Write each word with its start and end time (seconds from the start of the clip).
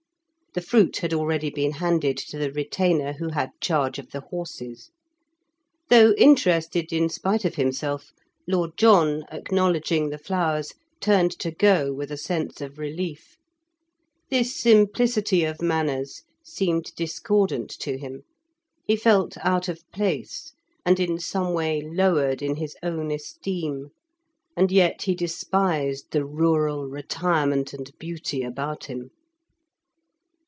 The 0.53 0.59
fruit 0.61 0.97
had 0.97 1.13
already 1.13 1.49
been 1.49 1.71
handed 1.71 2.17
to 2.17 2.37
the 2.37 2.51
retainer 2.51 3.13
who 3.13 3.29
had 3.29 3.51
charge 3.61 3.97
of 3.97 4.11
the 4.11 4.19
horses. 4.19 4.91
Though 5.87 6.13
interested, 6.17 6.91
in 6.91 7.07
spite 7.07 7.45
of 7.45 7.55
himself, 7.55 8.11
Lord 8.45 8.71
John, 8.75 9.23
acknowledging 9.31 10.09
the 10.09 10.17
flowers, 10.17 10.73
turned 10.99 11.31
to 11.39 11.51
go 11.51 11.93
with 11.93 12.11
a 12.11 12.17
sense 12.17 12.59
of 12.59 12.77
relief. 12.79 13.37
This 14.29 14.53
simplicity 14.59 15.45
of 15.45 15.61
manners 15.61 16.23
seemed 16.43 16.91
discordant 16.97 17.69
to 17.79 17.97
him. 17.97 18.23
He 18.85 18.97
felt 18.97 19.37
out 19.45 19.69
of 19.69 19.89
place, 19.93 20.51
and 20.85 20.99
in 20.99 21.17
some 21.17 21.53
way 21.53 21.79
lowered 21.79 22.41
in 22.41 22.57
his 22.57 22.75
own 22.83 23.09
esteem, 23.09 23.91
and 24.57 24.69
yet 24.69 25.03
he 25.03 25.15
despised 25.15 26.11
the 26.11 26.25
rural 26.25 26.87
retirement 26.89 27.71
and 27.71 27.97
beauty 27.97 28.43
about 28.43 28.87
him. 28.87 29.11